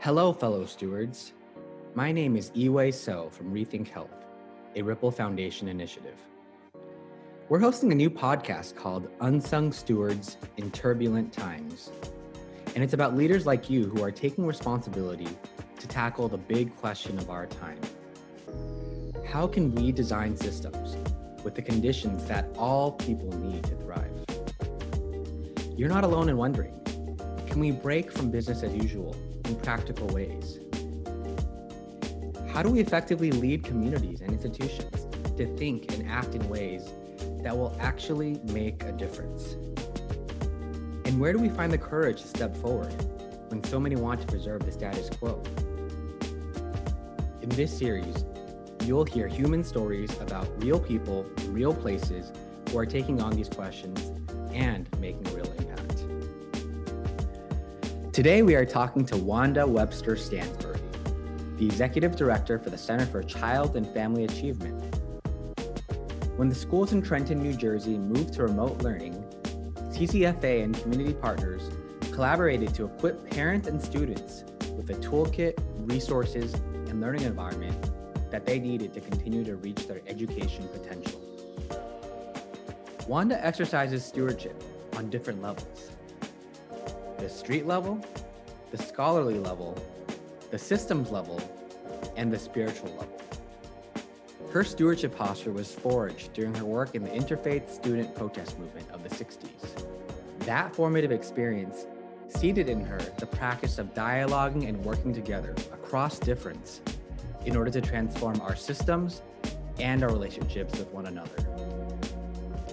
[0.00, 1.32] Hello, fellow stewards.
[1.94, 4.26] My name is Iwei So from Rethink Health,
[4.76, 6.16] a Rippel Foundation initiative.
[7.48, 11.90] We're hosting a new podcast called Unsung Stewards in Turbulent Times.
[12.74, 15.28] And it's about leaders like you who are taking responsibility
[15.78, 17.80] to tackle the big question of our time.
[19.26, 20.96] How can we design systems
[21.44, 24.12] with the conditions that all people need to thrive?
[25.78, 26.81] You're not alone in wondering
[27.52, 29.14] can we break from business as usual
[29.44, 30.58] in practical ways?
[32.50, 36.90] How do we effectively lead communities and institutions to think and act in ways
[37.42, 39.52] that will actually make a difference?
[41.04, 42.90] And where do we find the courage to step forward
[43.50, 45.42] when so many want to preserve the status quo?
[47.42, 48.24] In this series,
[48.84, 52.32] you'll hear human stories about real people, real places
[52.70, 54.10] who are taking on these questions
[54.54, 55.81] and making a real impact.
[58.12, 60.78] Today, we are talking to Wanda Webster Stansbury,
[61.56, 64.78] the Executive Director for the Center for Child and Family Achievement.
[66.36, 69.14] When the schools in Trenton, New Jersey moved to remote learning,
[69.94, 71.70] CCFA and community partners
[72.12, 74.44] collaborated to equip parents and students
[74.76, 75.58] with a toolkit,
[75.90, 77.90] resources, and learning environment
[78.30, 81.18] that they needed to continue to reach their education potential.
[83.08, 84.62] Wanda exercises stewardship
[84.98, 85.92] on different levels
[87.22, 88.04] the street level,
[88.72, 89.80] the scholarly level,
[90.50, 91.40] the systems level,
[92.16, 93.20] and the spiritual level.
[94.50, 99.04] Her stewardship posture was forged during her work in the interfaith student protest movement of
[99.04, 99.86] the 60s.
[100.40, 101.86] That formative experience
[102.28, 106.80] seeded in her the practice of dialoguing and working together across difference
[107.46, 109.22] in order to transform our systems
[109.78, 111.46] and our relationships with one another.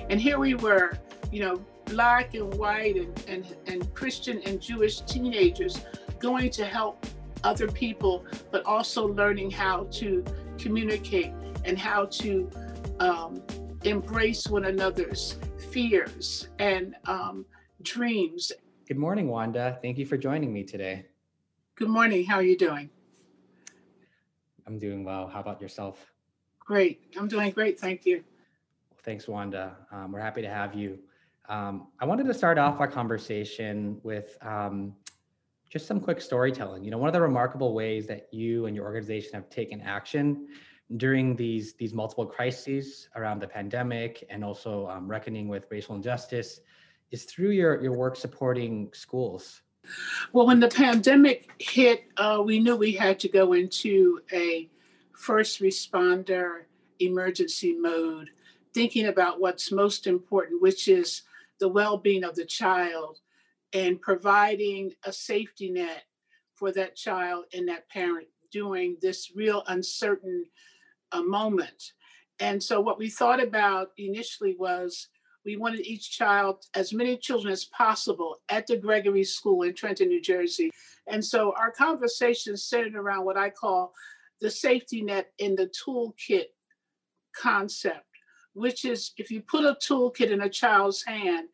[0.10, 0.98] And here we were,
[1.32, 5.82] you know, black and white and, and, and Christian and Jewish teenagers
[6.20, 7.06] going to help
[7.44, 10.24] other people, but also learning how to
[10.58, 11.34] communicate
[11.66, 12.50] and how to
[13.00, 13.42] um,
[13.84, 15.38] embrace one another's
[15.72, 17.46] fears and um,
[17.82, 18.52] dreams.
[18.88, 19.80] Good morning, Wanda.
[19.82, 21.06] Thank you for joining me today.
[21.76, 22.26] Good morning.
[22.26, 22.90] How are you doing?
[24.68, 25.28] I'm doing well.
[25.28, 26.14] How about yourself?
[26.60, 27.02] Great.
[27.18, 27.80] I'm doing great.
[27.80, 28.18] Thank you.
[28.92, 29.78] Well, thanks, Wanda.
[29.92, 31.00] Um, we're happy to have you.
[31.50, 34.94] Um, I wanted to start off our conversation with um,
[35.68, 36.84] just some quick storytelling.
[36.84, 40.48] You know, one of the remarkable ways that you and your organization have taken action
[40.98, 46.62] during these these multiple crises around the pandemic and also um, reckoning with racial injustice
[47.10, 49.62] is through your your work supporting schools.
[50.34, 54.70] Well, when the pandemic hit, uh, we knew we had to go into a
[55.14, 56.64] first responder
[57.00, 58.30] emergency mode,
[58.74, 61.24] thinking about what's most important, which is
[61.60, 63.20] the well being of the child
[63.74, 66.04] and providing a safety net
[66.56, 70.46] for that child and that parent during this real uncertain
[71.12, 71.94] uh, moment.
[72.40, 75.08] And so, what we thought about initially was
[75.46, 80.10] we wanted each child, as many children as possible, at the Gregory School in Trenton,
[80.10, 80.70] New Jersey.
[81.08, 83.94] And so, our conversation centered around what I call
[84.42, 86.46] the safety net in the toolkit
[87.36, 88.09] concept
[88.54, 91.50] which is if you put a toolkit in a child's hand,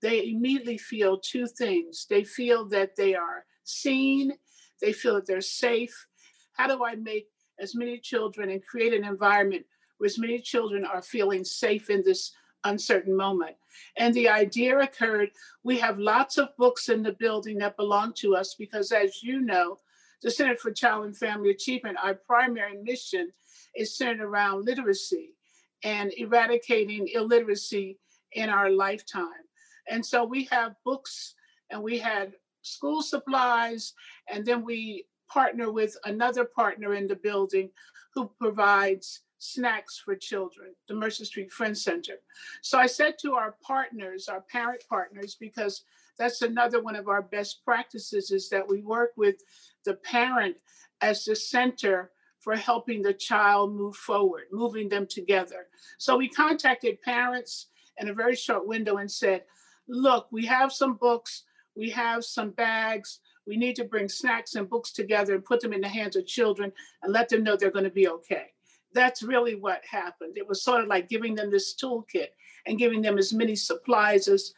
[0.00, 2.06] they immediately feel two things.
[2.08, 4.32] They feel that they are seen,
[4.80, 6.06] they feel that they're safe.
[6.52, 7.28] How do I make
[7.60, 9.66] as many children and create an environment
[9.98, 12.32] where as many children are feeling safe in this
[12.64, 13.56] uncertain moment?
[13.96, 15.30] And the idea occurred
[15.64, 19.40] we have lots of books in the building that belong to us because, as you
[19.40, 19.78] know,
[20.22, 23.30] the Center for Child and Family Achievement, our primary mission
[23.76, 25.34] is centered around literacy
[25.84, 27.98] and eradicating illiteracy
[28.32, 29.44] in our lifetime.
[29.90, 31.34] And so we have books
[31.70, 33.94] and we had school supplies,
[34.30, 37.70] and then we partner with another partner in the building
[38.14, 42.14] who provides snacks for children, the Mercer Street Friends Center.
[42.62, 45.84] So I said to our partners, our parent partners, because
[46.18, 49.36] that's another one of our best practices is that we work with
[49.84, 50.56] the parent
[51.00, 52.10] as the center
[52.40, 55.66] for helping the child move forward, moving them together.
[55.98, 57.66] So we contacted parents
[57.98, 59.42] in a very short window and said,
[59.88, 61.44] look, we have some books,
[61.76, 63.20] we have some bags.
[63.46, 66.26] We need to bring snacks and books together and put them in the hands of
[66.26, 66.70] children
[67.02, 68.48] and let them know they're going to be okay.
[68.92, 70.36] That's really what happened.
[70.36, 72.28] It was sort of like giving them this toolkit
[72.66, 74.52] and giving them as many supplies as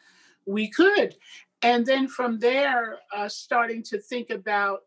[0.47, 1.15] we could.
[1.63, 4.81] And then from there, uh, starting to think about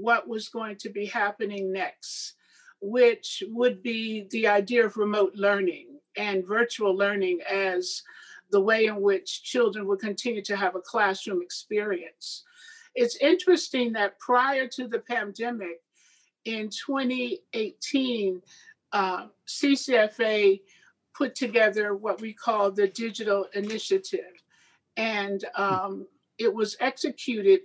[0.00, 2.34] what was going to be happening next,
[2.80, 8.02] which would be the idea of remote learning and virtual learning as
[8.50, 12.44] the way in which children would continue to have a classroom experience.
[12.94, 15.80] It's interesting that prior to the pandemic,
[16.44, 18.40] in 2018,
[18.92, 20.60] uh, CCFA
[21.14, 24.42] put together what we call the Digital Initiative.
[24.96, 26.06] And um,
[26.38, 27.60] it was executed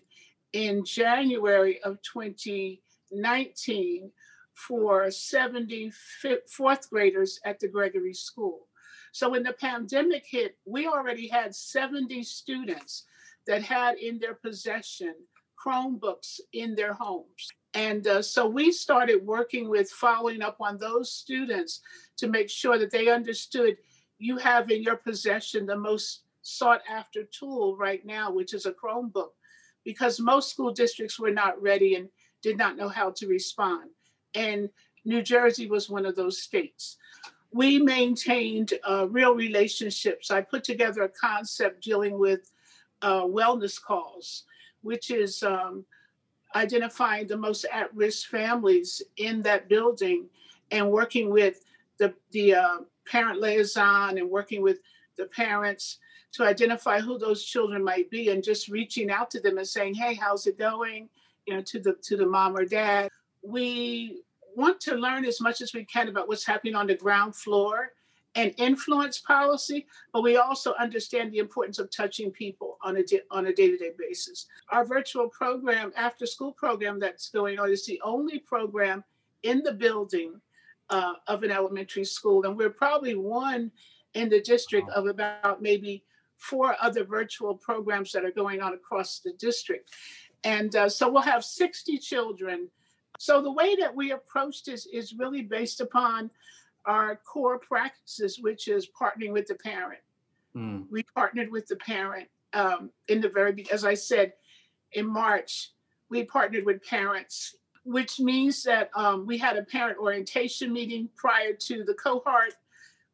[0.54, 4.12] in January of 2019
[4.54, 5.92] for 70
[6.48, 8.68] fourth graders at the Gregory School.
[9.12, 13.06] So when the pandemic hit, we already had 70 students
[13.46, 15.16] that had in their possession
[15.64, 17.48] Chromebooks in their homes.
[17.74, 21.82] And uh, so we started working with following up on those students
[22.18, 23.78] to make sure that they understood
[24.20, 28.72] you have in your possession the most sought after tool right now, which is a
[28.72, 29.32] Chromebook,
[29.84, 32.10] because most school districts were not ready and
[32.42, 33.90] did not know how to respond.
[34.36, 34.70] And
[35.06, 36.98] New Jersey was one of those states.
[37.52, 40.32] We maintained uh, real relationships.
[40.32, 42.52] I put together a concept dealing with
[43.02, 44.44] uh, wellness calls,
[44.82, 45.86] which is um,
[46.56, 50.26] identifying the most at risk families in that building
[50.72, 51.64] and working with
[51.98, 54.80] the, the uh, parent liaison and working with
[55.18, 56.00] the parents
[56.34, 59.94] to identify who those children might be and just reaching out to them and saying
[59.94, 61.08] hey how's it going
[61.46, 63.10] you know to the to the mom or dad
[63.42, 64.22] we
[64.56, 67.92] want to learn as much as we can about what's happening on the ground floor
[68.36, 73.48] and influence policy, but we also understand the importance of touching people on a, on
[73.48, 74.48] a day-to-day basis.
[74.70, 79.04] Our virtual program, after school program that's going on is the only program
[79.44, 80.42] in the building
[80.90, 82.46] uh, of an elementary school.
[82.46, 83.72] And we're probably one
[84.16, 86.04] in the district of about maybe
[86.44, 89.92] four other virtual programs that are going on across the district.
[90.44, 92.68] And uh, so we'll have 60 children.
[93.18, 96.30] So the way that we approach this is really based upon
[96.86, 100.02] our core practices, which is partnering with the parent.
[100.54, 100.86] Mm.
[100.92, 104.34] We partnered with the parent um, in the very, as I said,
[104.92, 105.72] in March,
[106.10, 107.56] we partnered with parents,
[107.86, 112.56] which means that um, we had a parent orientation meeting prior to the cohort.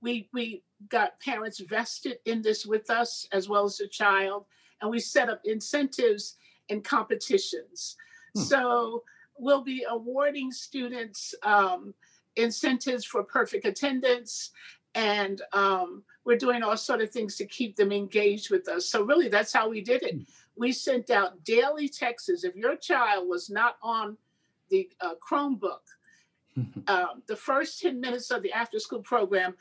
[0.01, 4.45] We, we got parents vested in this with us as well as the child,
[4.81, 6.37] and we set up incentives
[6.69, 7.97] and competitions.
[8.35, 8.41] Hmm.
[8.41, 9.03] So
[9.37, 11.93] we'll be awarding students um,
[12.35, 14.51] incentives for perfect attendance
[14.95, 19.03] and um, we're doing all sort of things to keep them engaged with us so
[19.03, 20.21] really that's how we did it hmm.
[20.55, 24.17] we sent out daily texts if your child was not on
[24.69, 25.79] the uh, chromebook
[26.87, 29.55] uh, the first 10 minutes of the after school program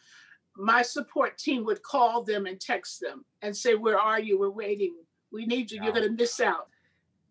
[0.58, 4.38] my support team would call them and text them and say where are you?
[4.38, 4.94] We're waiting.
[5.32, 5.82] We need you.
[5.82, 6.69] You're going to miss out.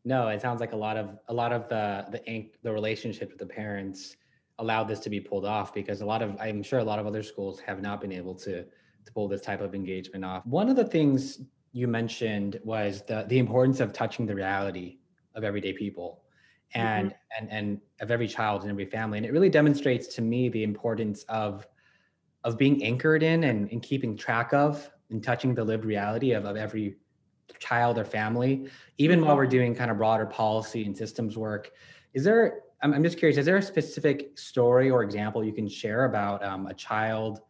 [0.06, 3.40] No it sounds like a lot of a lot of the the the relationship with
[3.40, 4.16] the parents
[4.60, 7.06] allowed this to be pulled off because a lot of i'm sure a lot of
[7.06, 8.66] other schools have not been able to
[9.08, 10.46] to pull this type of engagement off.
[10.46, 11.42] One of the things
[11.72, 15.00] you mentioned was the the importance of touching the reality
[15.34, 16.22] of everyday people
[16.74, 17.46] and mm-hmm.
[17.46, 19.18] and and of every child and every family.
[19.18, 21.68] And it really demonstrates to me the importance of
[22.44, 26.46] of being anchored in and, and keeping track of and touching the lived reality of,
[26.46, 26.96] of every
[27.60, 31.72] child or family even while we're doing kind of broader policy and systems work
[32.14, 35.68] is there I'm, I'm just curious, is there a specific story or example you can
[35.68, 37.42] share about um, a child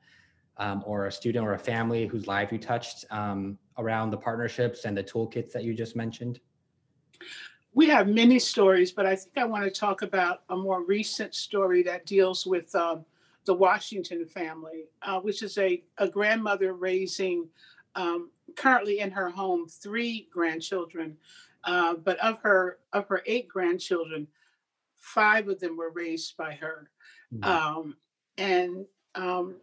[0.58, 4.86] um, or a student or a family whose life you touched um, around the partnerships
[4.86, 6.40] and the toolkits that you just mentioned?
[7.74, 11.36] We have many stories, but I think I want to talk about a more recent
[11.36, 13.06] story that deals with um,
[13.48, 17.48] the Washington family, uh, which is a, a grandmother raising
[17.96, 21.18] um, currently in her home three grandchildren.
[21.64, 24.28] Uh, but of her of her eight grandchildren,
[24.98, 26.92] five of them were raised by her.
[27.34, 27.44] Mm-hmm.
[27.44, 27.98] Um,
[28.38, 28.86] and,
[29.16, 29.56] um,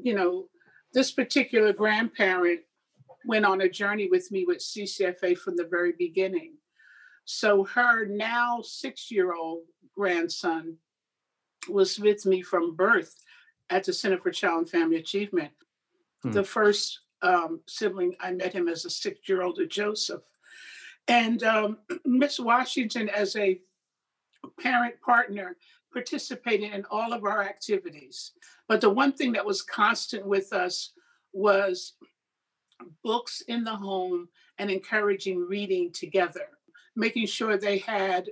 [0.00, 0.48] you know,
[0.92, 2.60] this particular grandparent
[3.24, 6.54] went on a journey with me with CCFA from the very beginning.
[7.24, 9.62] So her now six year old
[9.96, 10.76] grandson
[11.68, 13.22] was with me from birth
[13.70, 15.52] at the Center for Child and Family Achievement.
[16.22, 16.32] Hmm.
[16.32, 20.22] The first um, sibling, I met him as a six year old Joseph.
[21.06, 23.60] And um, Miss Washington, as a
[24.60, 25.56] parent partner
[25.92, 28.32] participated in all of our activities.
[28.68, 30.92] But the one thing that was constant with us
[31.32, 31.94] was
[33.02, 36.48] books in the home and encouraging reading together,
[36.94, 38.28] making sure they had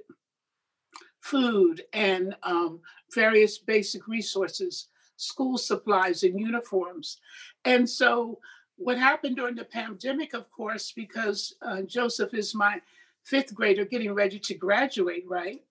[1.27, 2.81] food and um,
[3.15, 7.19] various basic resources, school supplies and uniforms.
[7.65, 8.39] And so,
[8.77, 12.81] what happened during the pandemic, of course, because uh, Joseph is my
[13.25, 15.63] fifth grader getting ready to graduate, right?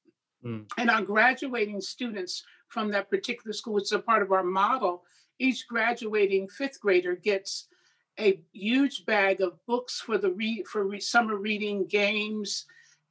[0.43, 0.65] Mm.
[0.77, 5.03] And our graduating students from that particular school, which is a part of our model,
[5.38, 7.67] each graduating fifth grader gets
[8.19, 12.65] a huge bag of books for the re- for re- summer reading games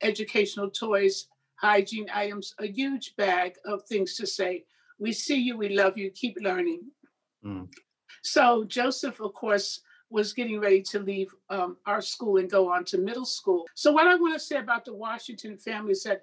[0.04, 1.28] educational toys,
[1.64, 4.64] hygiene items, a huge bag of things to say.
[4.99, 6.83] We see you, we love you, keep learning.
[7.44, 7.68] Mm.
[8.23, 9.80] So Joseph, of course,
[10.11, 13.64] was getting ready to leave um, our school and go on to middle school.
[13.75, 16.23] So what I want to say about the Washington family is that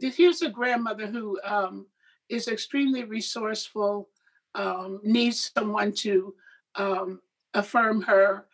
[0.00, 1.86] here's a grandmother who um,
[2.28, 4.08] is extremely resourceful,
[4.54, 6.34] um, needs someone to
[6.76, 7.20] um,
[7.54, 8.46] affirm her,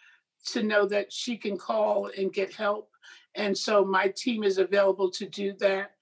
[0.46, 2.90] to know that she can call and get help.
[3.34, 5.93] And so my team is available to do that.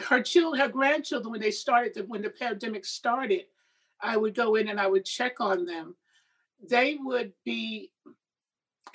[0.00, 3.44] Her children, her grandchildren, when they started, when the pandemic started,
[4.00, 5.94] I would go in and I would check on them.
[6.68, 7.92] They would be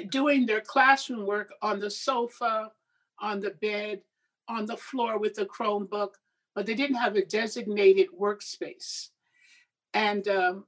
[0.09, 2.71] doing their classroom work on the sofa,
[3.19, 4.01] on the bed,
[4.47, 6.11] on the floor with a Chromebook,
[6.55, 9.09] but they didn't have a designated workspace.
[9.93, 10.65] And um,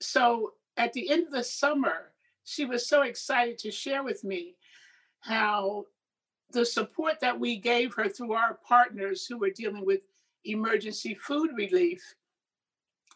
[0.00, 2.12] so at the end of the summer,
[2.44, 4.56] she was so excited to share with me
[5.20, 5.86] how
[6.50, 10.00] the support that we gave her through our partners who were dealing with
[10.44, 12.14] emergency food relief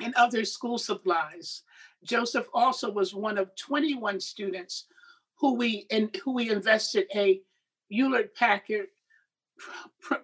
[0.01, 1.63] and other school supplies.
[2.05, 4.87] Joseph also was one of 21 students
[5.37, 7.41] who we in, who we invested a
[7.89, 8.87] Hewlett Packard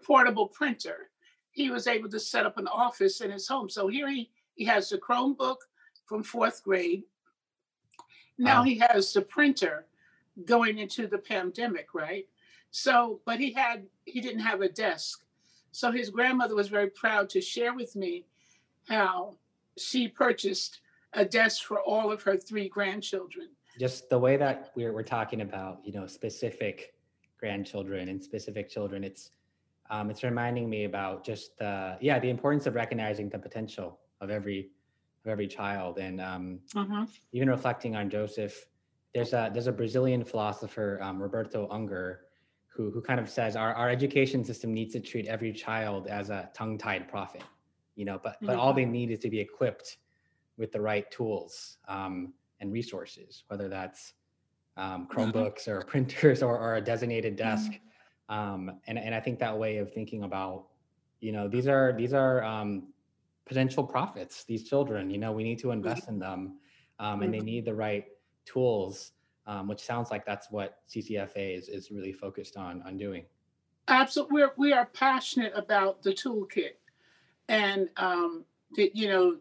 [0.05, 1.11] portable printer.
[1.51, 3.69] He was able to set up an office in his home.
[3.69, 5.57] So here he, he has the Chromebook
[6.07, 7.03] from fourth grade.
[8.39, 8.63] Now wow.
[8.65, 9.87] he has the printer
[10.45, 12.27] going into the pandemic, right?
[12.71, 15.25] So, but he had he didn't have a desk.
[15.73, 18.25] So his grandmother was very proud to share with me
[18.89, 19.37] how
[19.77, 20.81] she purchased
[21.13, 23.49] a desk for all of her three grandchildren.
[23.79, 26.95] Just the way that we're, we're talking about, you know, specific
[27.39, 29.31] grandchildren and specific children, it's
[29.91, 34.31] um, it's reminding me about just uh, yeah the importance of recognizing the potential of
[34.31, 34.71] every
[35.25, 37.07] of every child and um, uh-huh.
[37.33, 38.67] even reflecting on Joseph.
[39.15, 42.28] There's a there's a Brazilian philosopher um, Roberto Unger
[42.79, 46.31] who who kind of says our, our education system needs to treat every child as
[46.31, 47.43] a tongue-tied prophet
[47.97, 49.99] you know but but all they need is to be equipped
[50.57, 54.15] with the right tools um, and resources whether that's
[54.77, 55.13] um, mm-hmm.
[55.13, 58.35] chromebooks or printers or, or a designated desk mm-hmm.
[58.35, 60.67] um, and, and i think that way of thinking about
[61.21, 62.85] you know these are these are um,
[63.45, 66.59] potential prophets these children you know we need to invest in them
[67.01, 67.47] um, and they mm-hmm.
[67.47, 68.05] need the right
[68.47, 69.13] tools
[69.49, 73.25] um, which sounds like that's what ccfa is, is really focused on on doing.
[73.89, 76.77] Absolutely we're, we are passionate about the toolkit.
[77.49, 78.45] And um,
[78.77, 79.39] the, you know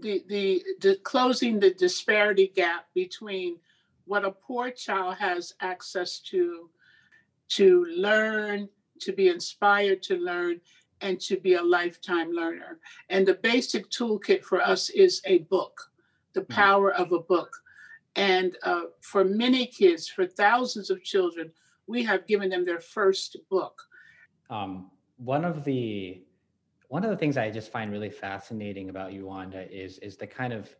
[0.00, 3.56] the, the the closing the disparity gap between
[4.06, 6.70] what a poor child has access to
[7.48, 8.68] to learn
[9.00, 10.60] to be inspired to learn
[11.00, 12.78] and to be a lifetime learner.
[13.08, 15.90] And the basic toolkit for us is a book
[16.34, 16.48] the mm.
[16.48, 17.50] power of a book
[18.18, 21.50] and uh, for many kids for thousands of children
[21.86, 23.82] we have given them their first book
[24.50, 26.22] um, one of the
[26.88, 30.26] one of the things I just find really fascinating about you, Wanda, is is the
[30.26, 30.74] kind of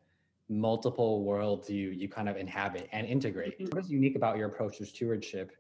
[0.49, 3.59] multiple worlds you you kind of inhabit and integrate.
[3.59, 3.77] Mm-hmm.
[3.77, 5.53] What is unique about your approach to stewardship,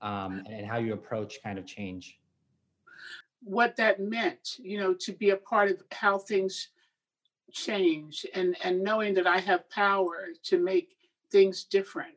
[0.00, 2.20] um, and how you approach kind of change?
[3.42, 6.68] What that meant, you know, to be a part of how things
[7.50, 10.95] change, and and knowing that I have power to make
[11.30, 12.14] things different,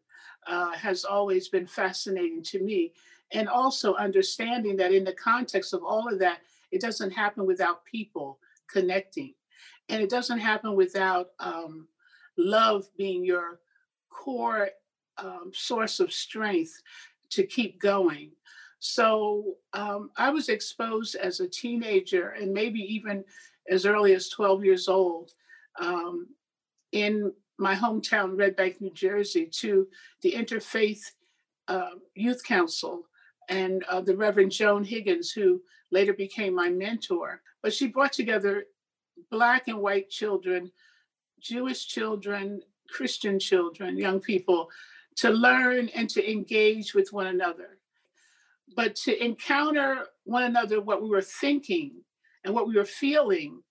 [0.47, 2.93] uh, has always been fascinating to me.
[3.31, 6.39] And also understanding that in the context of all of that,
[6.71, 9.33] it doesn't happen without people connecting.
[9.89, 11.87] And it doesn't happen without um,
[12.37, 13.59] love being your
[14.09, 14.69] core
[15.17, 16.81] um, source of strength
[17.31, 18.31] to keep going.
[18.79, 23.23] So um, I was exposed as a teenager and maybe even
[23.69, 25.33] as early as 12 years old
[25.79, 26.27] um,
[26.91, 29.87] in my hometown, Red Bank, New Jersey, to
[30.21, 31.01] the Interfaith
[31.67, 33.03] uh, Youth Council
[33.49, 35.61] and uh, the Reverend Joan Higgins, who
[35.91, 37.41] later became my mentor.
[37.61, 38.65] But she brought together
[39.29, 40.71] Black and white children,
[41.39, 44.69] Jewish children, Christian children, young people,
[45.17, 47.77] to learn and to engage with one another.
[48.75, 52.03] But to encounter one another, what we were thinking
[52.45, 53.61] and what we were feeling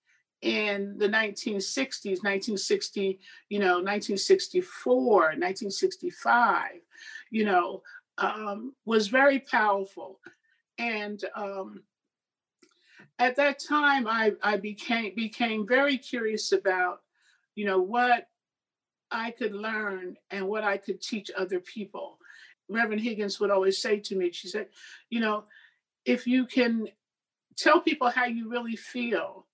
[0.42, 3.18] in the 1960s 1960
[3.48, 6.70] you know 1964 1965
[7.30, 7.82] you know
[8.18, 10.20] um, was very powerful
[10.78, 11.82] and um,
[13.18, 17.02] at that time I, I became became very curious about
[17.56, 18.28] you know what
[19.10, 22.18] I could learn and what I could teach other people.
[22.68, 24.68] Reverend Higgins would always say to me, she said,
[25.08, 25.44] you know,
[26.04, 26.88] if you can
[27.56, 29.46] tell people how you really feel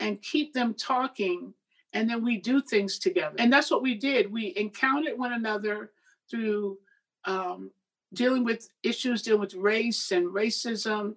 [0.00, 1.52] and keep them talking,
[1.92, 3.36] and then we do things together.
[3.38, 4.30] And that's what we did.
[4.30, 5.92] We encountered one another
[6.30, 6.78] through
[7.24, 7.70] um,
[8.12, 11.14] dealing with issues dealing with race and racism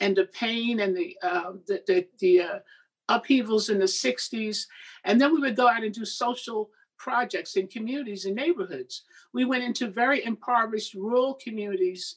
[0.00, 2.58] and the pain and the uh, the the, the uh,
[3.08, 4.66] upheavals in the 60s
[5.04, 9.02] and then we would go out and do social projects in communities and neighborhoods
[9.32, 12.16] we went into very impoverished rural communities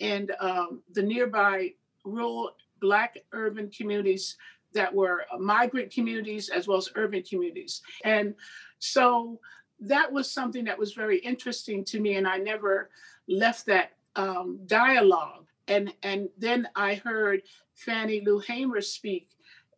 [0.00, 1.72] and um, the nearby
[2.04, 4.36] rural black urban communities
[4.76, 8.34] that were migrant communities as well as urban communities and
[8.78, 9.40] so
[9.80, 12.88] that was something that was very interesting to me and i never
[13.28, 15.46] left that um, dialogue.
[15.68, 17.42] And and then I heard
[17.74, 19.30] Fannie Lou Hamer speak,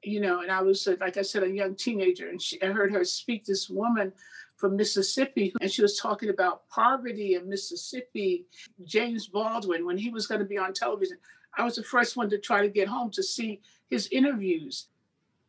[0.02, 2.66] you know, and I was uh, like I said, a young teenager, and she, I
[2.66, 3.44] heard her speak.
[3.44, 4.12] This woman
[4.56, 8.46] from Mississippi, and she was talking about poverty in Mississippi.
[8.84, 11.16] James Baldwin, when he was going to be on television,
[11.58, 13.60] I was the first one to try to get home to see
[13.90, 14.86] his interviews.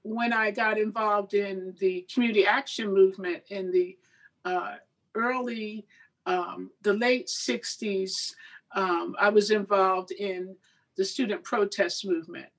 [0.01, 3.97] When I got involved in the community action movement in the
[4.43, 4.75] uh,
[5.13, 5.85] early
[6.25, 8.33] um, the late 60s,
[8.75, 10.55] um, I was involved in
[10.95, 12.49] the student protest movement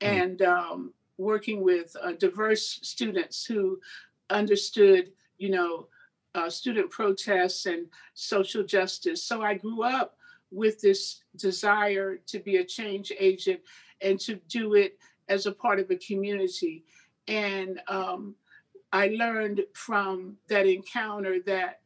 [0.00, 0.06] mm.
[0.06, 3.80] and um, working with uh, diverse students who
[4.30, 5.88] understood, you know,
[6.34, 9.22] uh, student protests and social justice.
[9.22, 10.15] So I grew up
[10.50, 13.60] with this desire to be a change agent
[14.00, 14.98] and to do it
[15.28, 16.84] as a part of a community.
[17.28, 18.34] And um,
[18.92, 21.80] I learned from that encounter that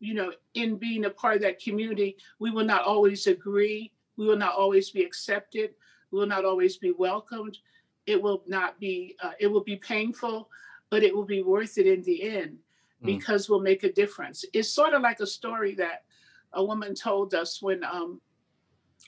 [0.00, 3.92] you know, in being a part of that community, we will not always agree.
[4.16, 5.74] We will not always be accepted.
[6.10, 7.58] We will not always be welcomed.
[8.06, 10.48] It will not be, uh, it will be painful,
[10.88, 12.56] but it will be worth it in the end
[13.02, 13.06] mm.
[13.06, 14.44] because we'll make a difference.
[14.54, 16.04] It's sort of like a story that
[16.52, 18.20] a woman told us when um,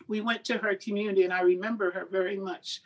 [0.08, 2.80] we went to her community, and I remember her very much.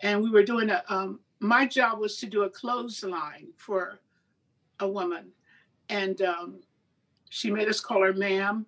[0.00, 4.00] And we were doing a, um, my job was to do a clothesline for
[4.80, 5.30] a woman.
[5.88, 6.60] And um,
[7.30, 8.66] she made us call her ma'am.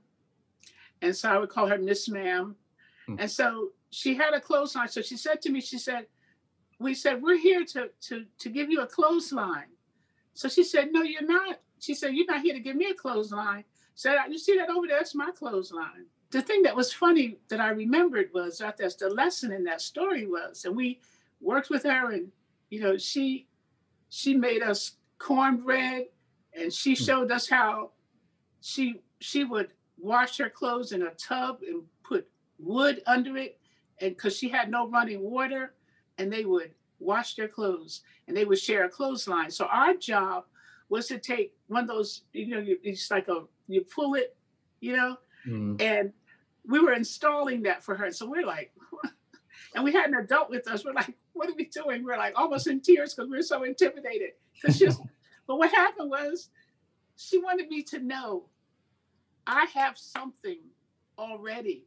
[1.02, 2.56] And so I would call her Miss Ma'am.
[3.06, 3.16] Hmm.
[3.18, 4.88] And so she had a clothesline.
[4.88, 6.06] So she said to me, she said,
[6.78, 9.70] we said, we're here to, to, to give you a clothesline.
[10.34, 11.60] So she said, no, you're not.
[11.78, 13.64] She said, you're not here to give me a clothesline.
[13.96, 14.98] Said, you see that over there?
[14.98, 16.06] That's my clothesline.
[16.30, 19.80] The thing that was funny that I remembered was that that's the lesson in that
[19.80, 21.00] story was, and we
[21.40, 22.30] worked with her and,
[22.70, 23.46] you know, she,
[24.10, 26.06] she made us cornbread
[26.54, 27.02] and she hmm.
[27.04, 27.90] showed us how
[28.60, 32.28] she she would wash her clothes in a tub and put
[32.58, 33.58] wood under it
[34.00, 35.72] and because she had no running water
[36.18, 40.44] and they would wash their clothes and they would share a clothesline so our job
[40.88, 44.36] was to take one of those you know it's like a you pull it
[44.80, 45.80] you know mm.
[45.80, 46.12] and
[46.66, 48.72] we were installing that for her so we're like
[49.74, 52.32] and we had an adult with us we're like what are we doing we're like
[52.36, 55.00] almost in tears because we we're so intimidated because just
[55.46, 56.50] but what happened was
[57.16, 58.44] she wanted me to know
[59.46, 60.58] I have something
[61.18, 61.86] already.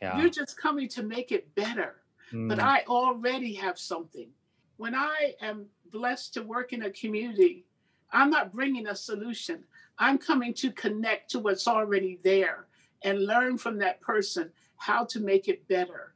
[0.00, 0.18] Yeah.
[0.18, 1.96] You're just coming to make it better.
[2.32, 2.48] Mm.
[2.48, 4.28] But I already have something.
[4.76, 7.65] When I am blessed to work in a community,
[8.12, 9.64] I'm not bringing a solution.
[9.98, 12.66] I'm coming to connect to what's already there
[13.02, 16.14] and learn from that person how to make it better.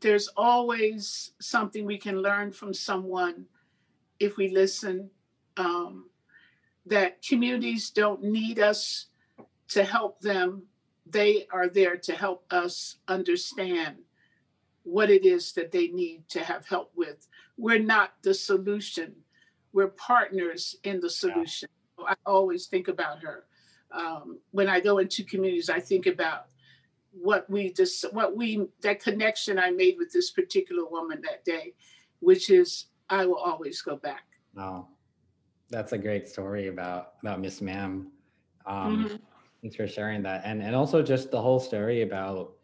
[0.00, 3.46] There's always something we can learn from someone
[4.20, 5.10] if we listen.
[5.56, 6.06] Um,
[6.86, 9.06] that communities don't need us
[9.68, 10.62] to help them.
[11.06, 13.96] They are there to help us understand
[14.84, 17.28] what it is that they need to have help with.
[17.56, 19.14] We're not the solution,
[19.78, 21.68] we're partners in the solution.
[22.00, 22.06] Yeah.
[22.08, 23.44] I always think about her.
[23.92, 26.46] Um, when I go into communities, I think about
[27.12, 31.74] what we just what we that connection I made with this particular woman that day,
[32.18, 34.24] which is I will always go back.
[34.58, 34.88] Oh,
[35.70, 38.10] that's a great story about about Miss Ma'am.
[38.66, 39.16] Um, mm-hmm.
[39.62, 40.42] Thanks for sharing that.
[40.44, 42.54] And and also just the whole story about,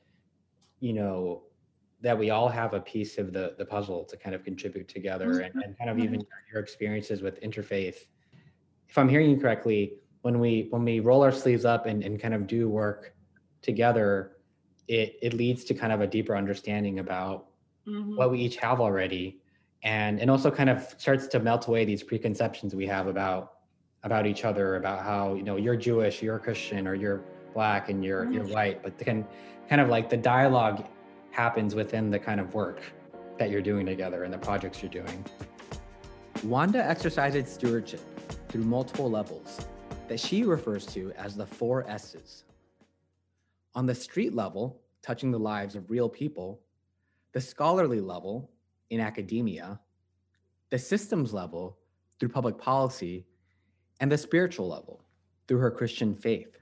[0.80, 1.44] you know,
[2.00, 5.26] that we all have a piece of the the puzzle to kind of contribute together
[5.26, 5.44] mm-hmm.
[5.44, 6.52] and, and kind of even mm-hmm.
[6.52, 7.96] your experiences with interfaith.
[8.88, 12.20] If I'm hearing you correctly, when we when we roll our sleeves up and, and
[12.20, 13.14] kind of do work
[13.62, 14.32] together,
[14.88, 17.46] it it leads to kind of a deeper understanding about
[17.86, 18.16] mm-hmm.
[18.16, 19.40] what we each have already
[19.84, 23.52] and and also kind of starts to melt away these preconceptions we have about
[24.02, 28.04] about each other about how you know you're jewish you're christian or you're black and
[28.04, 29.24] you're you're white but can
[29.68, 30.86] kind of like the dialogue
[31.34, 32.80] happens within the kind of work
[33.38, 35.24] that you're doing together and the projects you're doing
[36.44, 38.00] wanda exercises stewardship
[38.48, 39.66] through multiple levels
[40.08, 42.44] that she refers to as the four s's
[43.74, 46.60] on the street level touching the lives of real people
[47.32, 48.50] the scholarly level
[48.90, 49.78] in academia
[50.70, 51.78] the systems level
[52.18, 53.24] through public policy
[54.00, 55.04] and the spiritual level
[55.46, 56.58] through her Christian faith.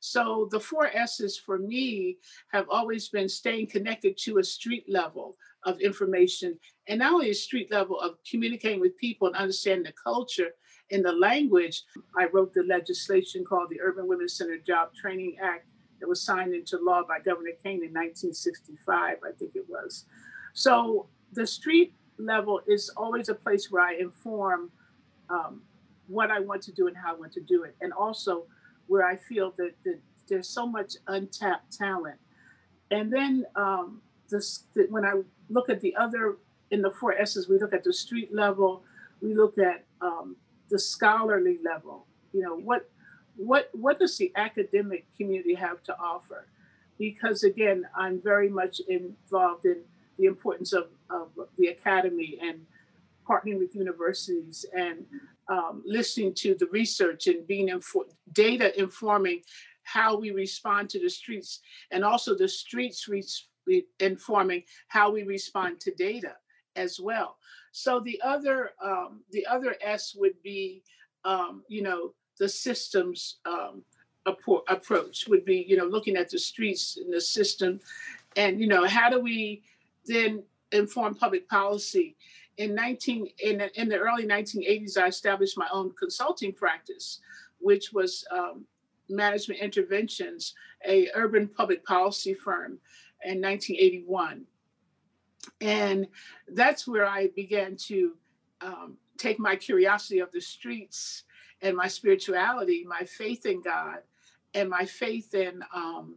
[0.00, 2.18] So the four S's for me
[2.52, 7.34] have always been staying connected to a street level of information, and not only a
[7.34, 10.52] street level of communicating with people and understanding the culture
[10.90, 11.82] and the language.
[12.16, 15.66] I wrote the legislation called the Urban Women Center Job Training Act
[16.00, 20.04] that was signed into law by Governor Kean in 1965, I think it was.
[20.52, 24.70] So the street level is always a place where I inform
[25.28, 25.62] um,
[26.06, 28.46] what I want to do and how I want to do it, and also
[28.86, 32.18] where I feel that, that there's so much untapped talent.
[32.90, 36.36] And then um, this, when I look at the other
[36.70, 38.82] in the four S's, we look at the street level,
[39.20, 40.36] we look at um,
[40.70, 42.06] the scholarly level.
[42.32, 42.88] You know what
[43.36, 46.46] what what does the academic community have to offer?
[46.98, 49.82] Because again, I'm very much involved in
[50.18, 52.66] the importance of, of the academy and
[53.28, 55.04] partnering with universities and
[55.48, 59.42] um, listening to the research and being info- data informing
[59.82, 61.60] how we respond to the streets
[61.92, 66.34] and also the streets re- informing how we respond to data
[66.74, 67.36] as well.
[67.72, 70.82] So the other um, the other s would be
[71.24, 73.82] um, you know the systems um,
[74.26, 77.80] approach would be you know looking at the streets and the system
[78.36, 79.62] and you know how do we
[80.06, 82.16] then inform public policy
[82.58, 87.20] in 19 in, in the early 1980s i established my own consulting practice
[87.58, 88.64] which was um,
[89.08, 90.54] management interventions
[90.86, 92.78] a urban public policy firm
[93.24, 94.44] in 1981
[95.60, 96.06] and
[96.52, 98.12] that's where i began to
[98.60, 101.24] um, take my curiosity of the streets
[101.62, 103.98] and my spirituality my faith in god
[104.54, 106.16] and my faith in um,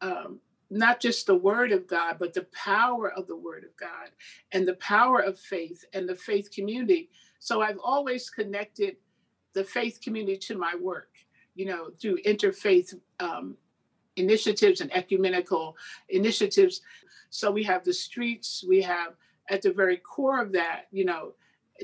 [0.00, 0.40] um,
[0.72, 4.10] not just the word of God, but the power of the word of God
[4.52, 7.10] and the power of faith and the faith community.
[7.38, 8.96] So I've always connected
[9.52, 11.10] the faith community to my work,
[11.54, 13.56] you know, through interfaith um,
[14.16, 15.76] initiatives and ecumenical
[16.08, 16.80] initiatives.
[17.28, 19.12] So we have the streets, we have
[19.50, 21.34] at the very core of that, you know,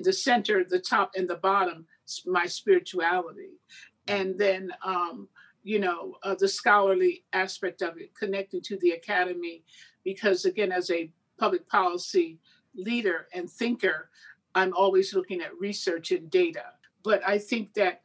[0.02, 1.86] the center, the top, and the bottom,
[2.24, 3.58] my spirituality.
[4.06, 5.28] And then um,
[5.62, 9.62] you know, uh, the scholarly aspect of it, connecting to the academy,
[10.04, 12.38] because again, as a public policy
[12.74, 14.10] leader and thinker,
[14.54, 16.64] I'm always looking at research and data.
[17.02, 18.00] But I think that,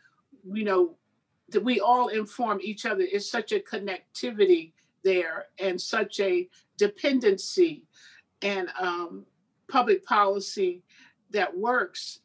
[0.51, 0.95] you know,
[1.49, 4.71] that we all inform each other is such a connectivity
[5.03, 7.85] there and such a dependency
[8.41, 9.25] and um,
[9.67, 10.83] public policy
[11.31, 12.19] that works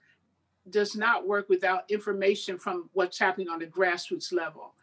[0.71, 4.75] does not work without information from what's happening on the grassroots level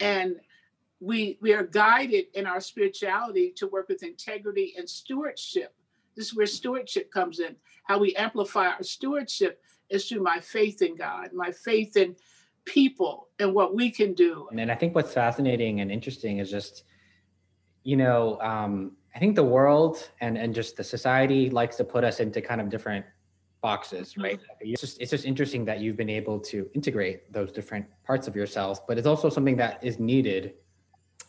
[0.00, 0.36] and
[1.00, 5.74] we we are guided in our spirituality to work with integrity and stewardship.
[6.16, 7.56] This is where stewardship comes in.
[7.84, 12.14] How we amplify our stewardship is through my faith in god my faith in
[12.64, 14.48] people and what we can do.
[14.50, 16.84] And i think what's fascinating and interesting is just
[17.82, 22.04] you know um, i think the world and and just the society likes to put
[22.04, 23.04] us into kind of different
[23.60, 24.40] boxes, right?
[24.40, 24.72] Mm-hmm.
[24.72, 28.36] It's just it's just interesting that you've been able to integrate those different parts of
[28.36, 30.54] yourself, but it's also something that is needed.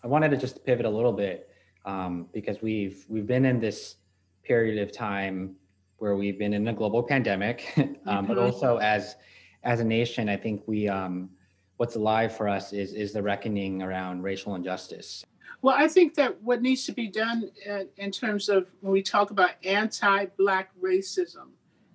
[0.04, 1.50] I wanted to just pivot a little bit
[1.86, 3.96] um, because we've we've been in this
[4.44, 5.56] period of time
[5.98, 8.28] where we've been in a global pandemic, um, mm-hmm.
[8.28, 9.16] but also as
[9.64, 11.30] as a nation, I think we um,
[11.78, 15.26] what's alive for us is is the reckoning around racial injustice.
[15.64, 19.04] Well, I think that what needs to be done uh, in terms of when we
[19.04, 21.50] talk about anti-black racism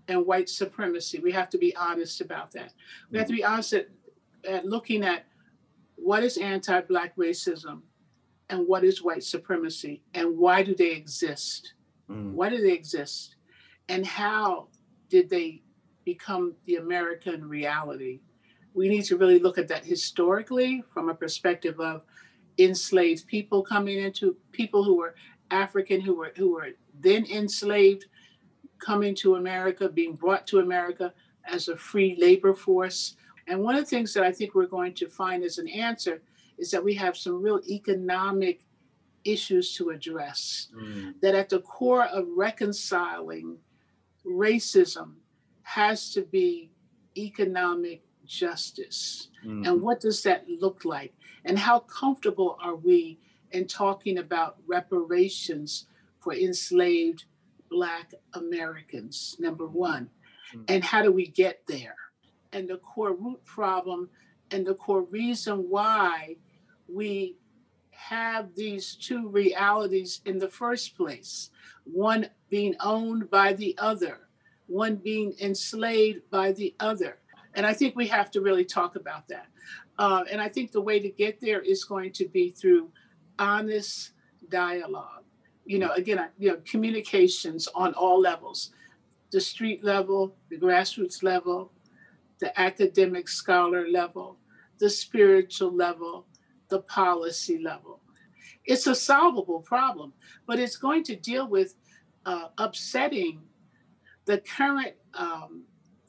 [0.09, 1.19] and white supremacy.
[1.19, 2.73] We have to be honest about that.
[3.11, 3.89] We have to be honest at,
[4.49, 5.27] at looking at
[5.97, 7.83] what is anti Black racism
[8.49, 11.75] and what is white supremacy and why do they exist?
[12.09, 12.33] Mm.
[12.33, 13.37] Why do they exist?
[13.89, 14.69] And how
[15.09, 15.63] did they
[16.05, 18.21] become the American reality?
[18.75, 22.03] We need to really look at that historically from a perspective of
[22.59, 25.15] enslaved people coming into people who were
[25.51, 28.07] African, who were who were then enslaved,
[28.79, 31.13] coming to America, being brought to America
[31.45, 33.17] as a free labor force.
[33.47, 36.23] And one of the things that I think we're going to find as an answer
[36.59, 38.61] is that we have some real economic
[39.25, 40.69] issues to address.
[40.75, 41.15] Mm.
[41.21, 43.59] That at the core of reconciling
[44.27, 45.15] racism
[45.63, 46.71] has to be
[47.17, 49.29] economic justice.
[49.45, 49.67] Mm.
[49.67, 51.15] And what does that look like?
[51.45, 53.19] And how comfortable are we
[53.53, 55.87] in talking about reparations
[56.19, 57.25] for enslaved
[57.69, 60.11] Black Americans, number one.
[60.55, 60.65] Mm-hmm.
[60.69, 61.97] And how do we get there?
[62.53, 64.09] And the core root problem
[64.51, 66.37] and the core reason why
[66.89, 67.37] we
[67.91, 71.51] have these two realities in the first place
[71.85, 74.29] one being owned by the other,
[74.67, 77.19] one being enslaved by the other.
[77.55, 79.47] And I think we have to really talk about that.
[79.99, 82.91] Uh, and I think the way to get there is going to be through
[83.39, 84.11] honest
[84.49, 85.25] dialogue.
[85.67, 88.71] You know, again, you know, communications on all levels
[89.33, 91.73] the street level, the grassroots level,
[92.39, 94.39] the academic scholar level,
[94.79, 96.27] the spiritual level,
[96.69, 98.01] the policy level.
[98.65, 100.13] It's a solvable problem,
[100.47, 101.75] but it's going to deal with
[102.25, 103.43] uh, upsetting
[104.25, 105.65] the current um,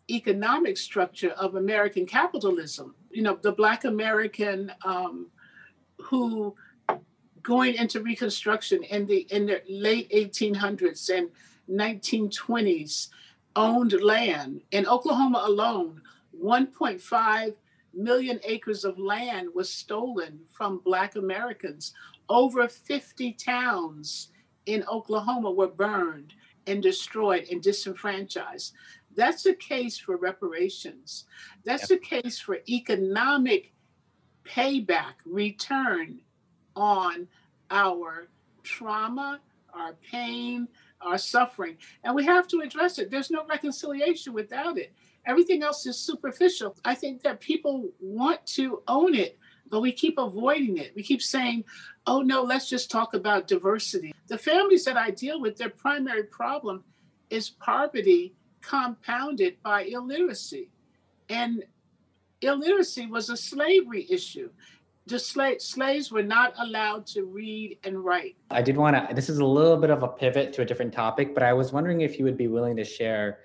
[0.10, 2.96] economic structure of American capitalism.
[3.12, 5.30] You know, the Black American um,
[6.00, 6.56] who
[7.44, 11.30] going into Reconstruction in the in the late 1800s and
[11.70, 13.10] 1920s
[13.56, 16.02] owned land in Oklahoma alone.
[16.42, 17.56] 1.5
[17.94, 21.94] million acres of land was stolen from Black Americans.
[22.30, 24.30] Over 50 towns
[24.68, 26.34] in Oklahoma were burned
[26.68, 28.74] and destroyed and disenfranchised.
[29.16, 31.26] That's a case for reparations.
[31.66, 32.00] That's yep.
[32.00, 33.74] a case for economic
[34.46, 36.20] payback, return
[36.78, 37.28] on
[37.72, 38.30] our
[38.64, 39.42] trauma,
[39.74, 40.68] our pain,
[41.02, 41.78] our suffering.
[42.04, 43.12] And we have to address it.
[43.12, 44.94] There's no reconciliation without it.
[45.26, 46.76] Everything else is superficial.
[46.86, 49.38] I think that people want to own it,
[49.70, 50.94] but we keep avoiding it.
[50.96, 51.66] We keep saying,
[52.06, 54.14] oh no, let's just talk about diversity.
[54.28, 56.84] The families that I deal with, their primary problem
[57.30, 60.70] is poverty compounded by illiteracy.
[61.30, 61.64] And
[62.42, 64.50] illiteracy was a slavery issue.
[65.08, 68.36] The sla- slaves were not allowed to read and write.
[68.52, 70.94] I did want to, this is a little bit of a pivot to a different
[70.94, 73.40] topic, but I was wondering if you would be willing to share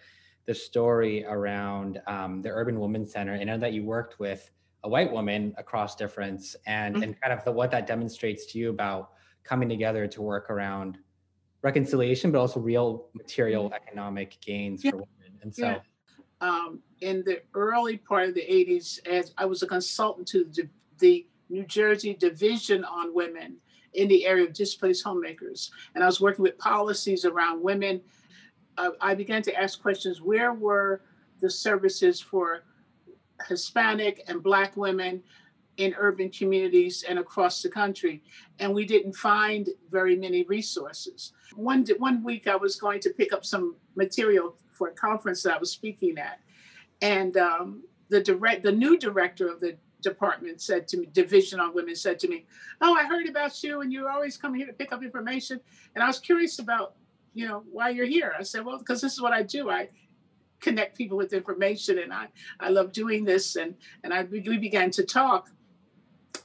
[0.47, 3.35] the story around um, the Urban Women's Center.
[3.35, 4.51] I know that you worked with
[4.83, 7.05] a white woman across difference and, mm-hmm.
[7.05, 9.13] and kind of the, what that demonstrates to you about
[9.45, 10.99] coming together to work around
[11.63, 13.75] reconciliation, but also real material mm-hmm.
[13.75, 14.91] economic gains yeah.
[14.91, 15.39] for women.
[15.43, 15.79] And so, yeah.
[16.41, 20.69] um, in the early part of the 80s, as I was a consultant to the,
[20.99, 23.59] the New Jersey Division on Women
[23.95, 28.01] in the area of displaced homemakers, and I was working with policies around women
[28.79, 31.03] uh, I began to ask questions where were
[31.41, 32.65] the services for
[33.49, 35.23] Hispanic and Black women
[35.79, 38.23] in urban communities and across the country?
[38.59, 41.33] And we didn't find very many resources.
[41.55, 45.55] One, one week I was going to pick up some material for a conference that
[45.55, 46.41] I was speaking at.
[47.01, 51.75] And um, the direct, the new director of the department said to me, Division on
[51.75, 52.47] Women said to me,
[52.81, 55.61] Oh, I heard about you and you always come here to pick up information.
[55.95, 56.95] And I was curious about
[57.35, 58.35] you know, why you're here.
[58.39, 59.71] I said, well, because this is what I do.
[59.71, 59.89] I
[60.61, 62.29] connect people with information and I,
[62.61, 63.57] I love doing this.
[63.57, 65.51] And, and I, we began to talk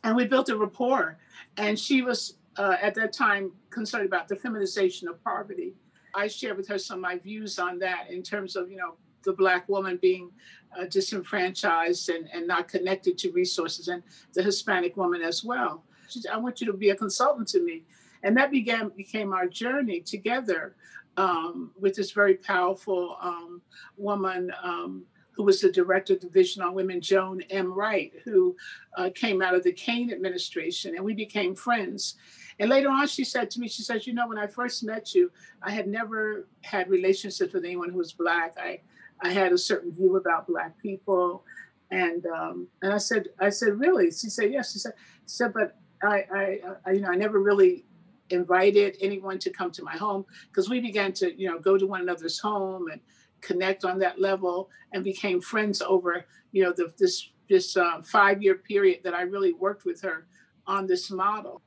[0.04, 1.18] and we built a rapport.
[1.58, 5.74] And she was uh, at that time concerned about the feminization of poverty.
[6.16, 8.96] I shared with her some of my views on that in terms of, you know,
[9.24, 10.32] the Black woman being
[10.78, 15.84] uh, disenfranchised and, and not connected to resources, and the Hispanic woman as well.
[16.10, 17.84] She said, I want you to be a consultant to me
[18.24, 20.76] and that began became our journey together
[21.18, 23.62] um, with this very powerful um,
[23.98, 27.72] woman um, who was the director of the Division on Women, Joan M.
[27.72, 28.56] Wright, who
[28.98, 32.16] uh, came out of the Kean administration, and we became friends.
[32.60, 35.14] And later on, she said to me, she says, "You know, when I first met
[35.14, 38.56] you, I had never had relationships with anyone who was black.
[38.58, 38.82] I,
[39.22, 41.44] I had a certain view about black people."
[41.90, 44.12] And um, and I said, I said, really?
[44.12, 44.74] She said, yes.
[44.74, 44.94] She said,
[45.26, 47.86] said, but I, I, I, you know, I never really
[48.30, 51.88] invited anyone to come to my home because we began to, you know, go to
[51.88, 53.00] one another's home and
[53.42, 58.44] connect on that level and became friends over, you know, the, this this uh, five
[58.44, 60.28] year period that I really worked with her
[60.66, 61.62] on this model.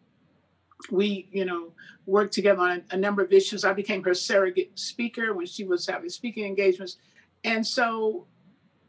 [0.90, 1.72] We, you know,
[2.06, 3.64] worked together on a number of issues.
[3.64, 6.96] I became her surrogate speaker when she was having speaking engagements.
[7.44, 8.26] And so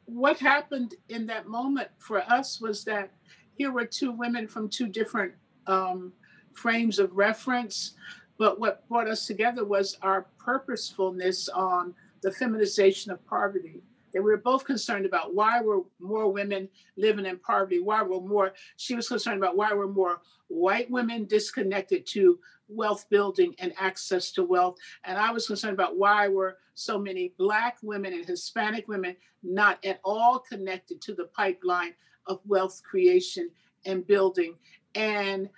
[0.06, 3.12] what happened in that moment for us was that
[3.56, 5.34] here were two women from two different
[5.68, 6.12] um,
[6.54, 7.94] frames of reference.
[8.38, 13.82] But what brought us together was our purposefulness on the feminization of poverty.
[14.14, 17.80] That we were both concerned about why were more women living in poverty?
[17.80, 18.54] Why were more?
[18.76, 22.40] She was concerned about why were more white women disconnected to
[22.72, 27.34] wealth building and access to wealth, and I was concerned about why were so many
[27.38, 31.94] black women and Hispanic women not at all connected to the pipeline
[32.28, 33.50] of wealth creation
[33.86, 34.56] and building.
[34.96, 35.50] And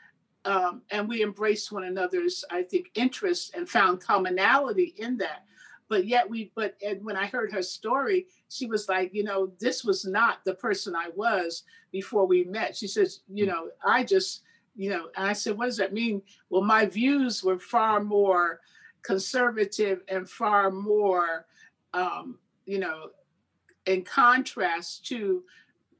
[0.46, 5.46] um, and we embraced one another's, I think, interests and found commonality in that.
[5.88, 9.52] But yet we, but and when I heard her story, she was like, you know,
[9.60, 12.76] this was not the person I was before we met.
[12.76, 14.42] She says, you know, I just,
[14.76, 16.22] you know, and I said, what does that mean?
[16.50, 18.60] Well, my views were far more
[19.04, 21.46] conservative and far more,
[21.94, 23.10] um, you know,
[23.86, 25.44] in contrast to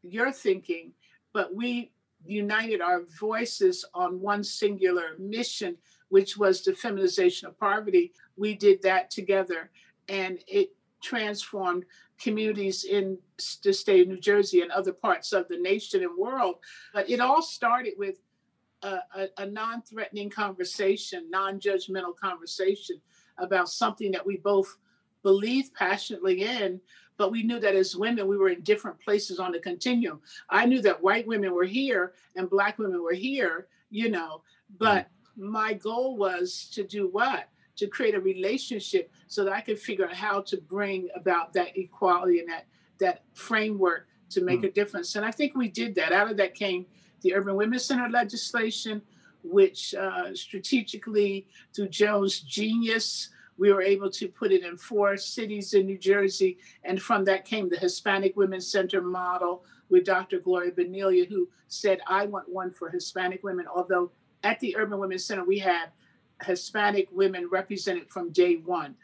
[0.02, 0.94] your thinking
[1.34, 1.92] but we
[2.26, 5.76] united our voices on one singular mission,
[6.10, 8.14] which was the feminization of poverty.
[8.38, 9.72] We did that together,
[10.08, 10.70] and it
[11.02, 11.84] transformed
[12.18, 13.18] communities in
[13.64, 16.56] the state of New Jersey and other parts of the nation and world.
[16.94, 18.20] But it all started with
[18.84, 22.98] a, a, a non threatening conversation, non judgmental conversation
[23.38, 24.78] about something that we both
[25.24, 26.80] believed passionately in.
[27.18, 30.22] But we knew that as women, we were in different places on the continuum.
[30.50, 34.42] I knew that white women were here and Black women were here, you know,
[34.80, 35.52] but mm-hmm.
[35.52, 37.50] my goal was to do what?
[37.78, 41.78] To create a relationship so that I could figure out how to bring about that
[41.78, 42.66] equality and that
[43.00, 44.68] that framework to make mm-hmm.
[44.68, 45.16] a difference.
[45.16, 46.12] And I think we did that.
[46.12, 46.86] Out of that came
[47.22, 49.02] the Urban Women's Center legislation,
[49.44, 55.74] which uh, strategically, through Joan's genius, we were able to put it in four cities
[55.74, 56.58] in New Jersey.
[56.84, 60.40] And from that came the Hispanic Women's Center model with Dr.
[60.40, 63.66] Gloria Bonilla, who said, I want one for Hispanic women.
[63.74, 64.12] Although
[64.44, 65.88] at the Urban Women's Center, we had
[66.44, 68.96] Hispanic women represented from day one.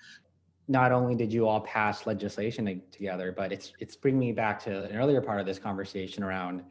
[0.69, 4.83] Not only did you all pass legislation together, but it's it's bringing me back to
[4.85, 6.63] an earlier part of this conversation around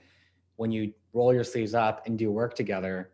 [0.57, 3.11] when you roll your sleeves up and do work together,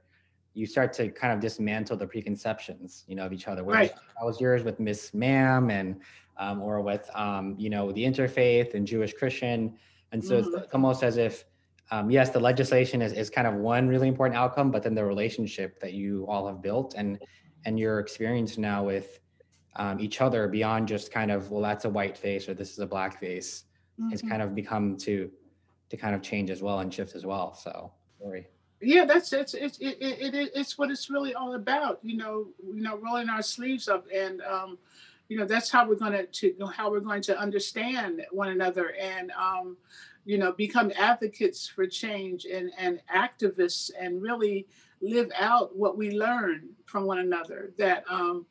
[0.54, 3.62] you start to kind of dismantle the preconceptions, you know, of each other.
[3.64, 3.92] Right.
[3.92, 6.00] That was yours with Miss Ma'am and
[6.36, 9.74] um, or with um, you know the interfaith and Jewish Christian,
[10.12, 10.58] and so mm-hmm.
[10.58, 11.44] it's almost as if
[11.90, 15.04] um, yes, the legislation is, is kind of one really important outcome, but then the
[15.04, 17.18] relationship that you all have built and
[17.66, 19.20] and your experience now with
[19.76, 22.78] um, each other beyond just kind of well that's a white face or this is
[22.78, 23.64] a black face
[24.00, 24.10] mm-hmm.
[24.10, 25.30] has kind of become to
[25.90, 27.54] to kind of change as well and shift as well.
[27.54, 28.46] So sorry.
[28.80, 32.00] Yeah, that's it's it's it, it, it, it's what it's really all about.
[32.02, 34.78] You know, you know, rolling our sleeves up, and um,
[35.28, 38.94] you know that's how we're going to to how we're going to understand one another,
[39.00, 39.76] and um,
[40.24, 44.66] you know, become advocates for change and and activists, and really
[45.00, 47.72] live out what we learn from one another.
[47.78, 48.44] That um,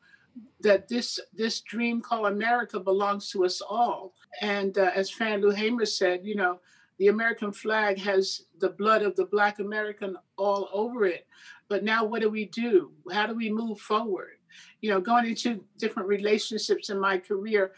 [0.60, 4.14] that this this dream called America belongs to us all.
[4.40, 6.60] And uh, as Fannie Lou Hamer said, you know,
[6.98, 11.26] the American flag has the blood of the Black American all over it.
[11.68, 12.92] But now, what do we do?
[13.12, 14.38] How do we move forward?
[14.80, 17.72] You know, going into different relationships in my career,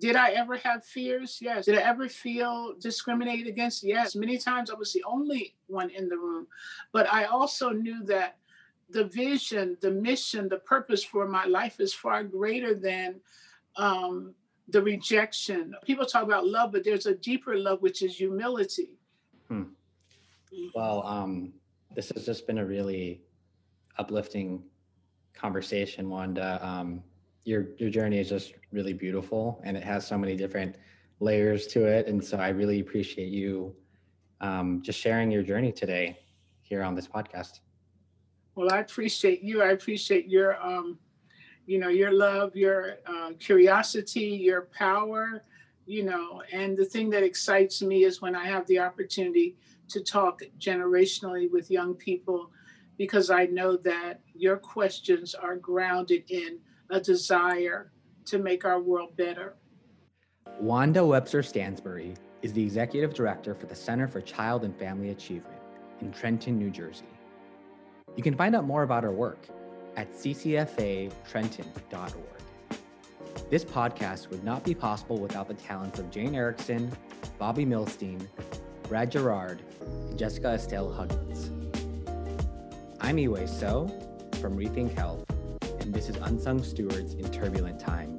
[0.00, 1.38] did I ever have fears?
[1.40, 1.66] Yes.
[1.66, 3.84] Did I ever feel discriminated against?
[3.84, 4.16] Yes.
[4.16, 6.46] Many times I was the only one in the room.
[6.92, 8.36] But I also knew that
[8.90, 13.20] the vision, the mission, the purpose for my life is far greater than
[13.76, 14.34] um,
[14.68, 15.74] the rejection.
[15.84, 18.98] People talk about love, but there's a deeper love, which is humility.
[19.48, 19.64] Hmm.
[20.74, 21.52] Well, um,
[21.94, 23.22] this has just been a really
[23.98, 24.62] uplifting
[25.34, 26.58] conversation, Wanda.
[26.62, 27.02] Um,
[27.44, 30.76] your your journey is just really beautiful, and it has so many different
[31.20, 32.06] layers to it.
[32.06, 33.74] And so, I really appreciate you
[34.40, 36.18] um, just sharing your journey today
[36.62, 37.60] here on this podcast.
[38.56, 39.62] Well, I appreciate you.
[39.62, 40.98] I appreciate your um,
[41.66, 45.42] you know your love your uh, curiosity your power
[45.84, 49.56] you know and the thing that excites me is when i have the opportunity
[49.88, 52.50] to talk generationally with young people
[52.96, 56.58] because i know that your questions are grounded in
[56.90, 57.90] a desire
[58.24, 59.56] to make our world better
[60.60, 65.58] wanda webster stansbury is the executive director for the center for child and family achievement
[66.00, 67.06] in trenton new jersey
[68.16, 69.38] you can find out more about our work
[69.96, 72.12] at ccfatrenton.org.
[73.50, 76.90] This podcast would not be possible without the talents of Jane Erickson,
[77.38, 78.26] Bobby Milstein,
[78.88, 81.50] Brad Gerard, and Jessica Estelle Huggins.
[83.00, 83.86] I'm Iwe So
[84.40, 85.24] from Rethink Health,
[85.80, 88.15] and this is Unsung Stewards in Turbulent Times.